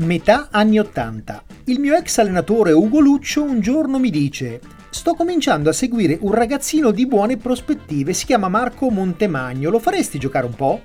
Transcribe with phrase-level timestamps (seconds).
[0.00, 1.44] Metà anni 80.
[1.64, 4.58] Il mio ex allenatore Ugo Luccio un giorno mi dice
[4.88, 10.18] Sto cominciando a seguire un ragazzino di buone prospettive, si chiama Marco Montemagno, lo faresti
[10.18, 10.80] giocare un po'?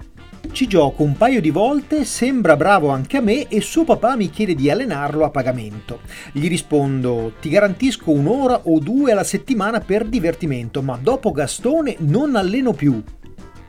[0.51, 4.29] Ci gioco un paio di volte, sembra bravo anche a me e suo papà mi
[4.29, 6.01] chiede di allenarlo a pagamento.
[6.33, 12.35] Gli rispondo, ti garantisco un'ora o due alla settimana per divertimento, ma dopo Gastone non
[12.35, 13.01] alleno più.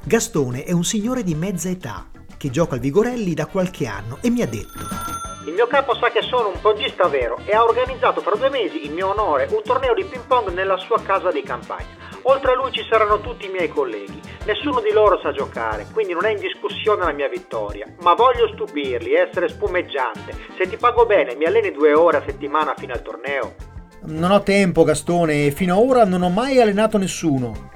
[0.03, 4.29] Gastone è un signore di mezza età che gioca al Vigorelli da qualche anno e
[4.29, 5.06] mi ha detto
[5.47, 8.85] il mio capo sa che sono un poggista vero e ha organizzato fra due mesi
[8.85, 11.95] in mio onore un torneo di ping pong nella sua casa di campagna.
[12.23, 14.21] Oltre a lui ci saranno tutti i miei colleghi.
[14.45, 17.87] Nessuno di loro sa giocare, quindi non è in discussione la mia vittoria.
[18.01, 20.35] Ma voglio stupirli, essere spumeggiante.
[20.59, 23.55] Se ti pago bene, mi alleni due ore a settimana fino al torneo.
[24.03, 27.71] Non ho tempo, Gastone, e fino ad ora non ho mai allenato nessuno.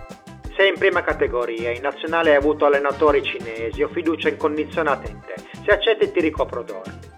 [0.57, 5.35] Sei in prima categoria, in nazionale hai avuto allenatori cinesi, ho fiducia incondizionata in te.
[5.65, 7.10] Se accetti ti ricopro d'oro.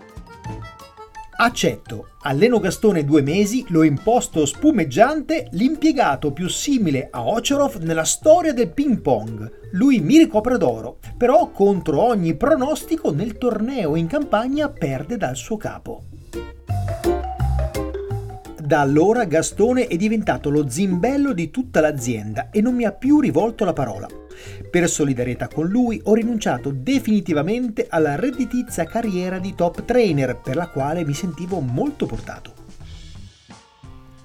[1.45, 8.53] Accetto, alleno Gastone due mesi, lo imposto spumeggiante, l'impiegato più simile a Ocerov nella storia
[8.53, 9.51] del ping pong.
[9.73, 15.57] Lui mi ricopre d'oro, però contro ogni pronostico nel torneo in campagna perde dal suo
[15.57, 16.05] capo.
[18.65, 23.19] Da allora Gastone è diventato lo zimbello di tutta l'azienda e non mi ha più
[23.19, 24.07] rivolto la parola.
[24.71, 30.69] Per solidarietà con lui ho rinunciato definitivamente alla redditizia carriera di top trainer per la
[30.69, 32.53] quale mi sentivo molto portato.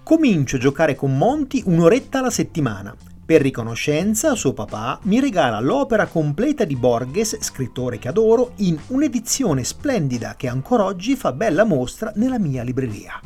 [0.04, 2.96] Comincio a giocare con Monti un'oretta alla settimana.
[3.26, 9.64] Per riconoscenza, suo papà mi regala l'opera completa di Borges, scrittore che adoro, in un'edizione
[9.64, 13.20] splendida che ancora oggi fa bella mostra nella mia libreria.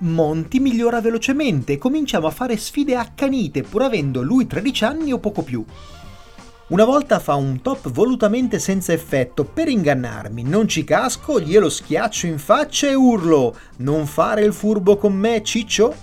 [0.00, 5.18] Monty migliora velocemente e cominciamo a fare sfide accanite pur avendo lui 13 anni o
[5.18, 5.64] poco più.
[6.68, 12.26] Una volta fa un top volutamente senza effetto per ingannarmi, non ci casco, glielo schiaccio
[12.26, 15.94] in faccia e urlo: Non fare il furbo con me, ciccio?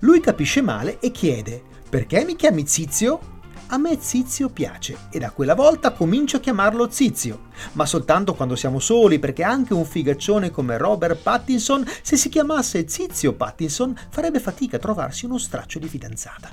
[0.00, 3.33] Lui capisce male e chiede: Perché mi chiami Zizio?
[3.74, 8.54] A me Zizio piace e da quella volta comincio a chiamarlo Zizio, ma soltanto quando
[8.54, 14.38] siamo soli perché anche un figaccione come Robert Pattinson, se si chiamasse Zizio Pattinson, farebbe
[14.38, 16.50] fatica a trovarsi uno straccio di fidanzata.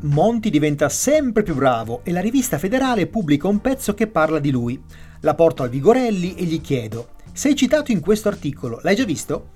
[0.00, 4.50] Monty diventa sempre più bravo e la rivista federale pubblica un pezzo che parla di
[4.50, 4.82] lui.
[5.20, 9.50] La porto al Vigorelli e gli chiedo: Sei citato in questo articolo, l'hai già visto?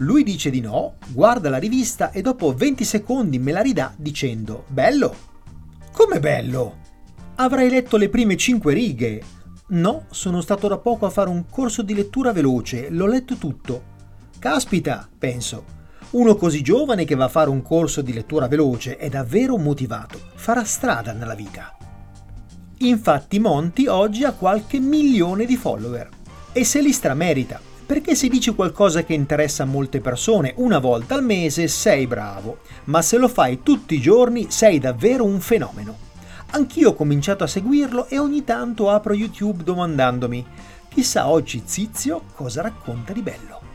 [0.00, 4.64] Lui dice di no, guarda la rivista e dopo 20 secondi me la ridà dicendo
[4.68, 5.14] Bello?
[5.92, 6.78] Come bello?
[7.34, 9.22] Avrai letto le prime 5 righe.
[9.68, 13.82] No, sono stato da poco a fare un corso di lettura veloce, l'ho letto tutto.
[14.38, 15.64] Caspita, penso.
[16.12, 20.18] Uno così giovane che va a fare un corso di lettura veloce è davvero motivato,
[20.34, 21.76] farà strada nella vita.
[22.78, 26.08] Infatti Monty oggi ha qualche milione di follower
[26.52, 31.24] e se li stramerita perché se dici qualcosa che interessa molte persone una volta al
[31.24, 35.96] mese sei bravo, ma se lo fai tutti i giorni sei davvero un fenomeno.
[36.50, 40.46] Anch'io ho cominciato a seguirlo e ogni tanto apro YouTube domandandomi,
[40.88, 43.69] chissà oggi Zizio cosa racconta di bello.